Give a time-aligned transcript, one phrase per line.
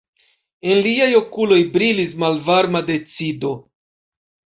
[0.69, 3.53] En liaj okuloj brilis malvarma decido.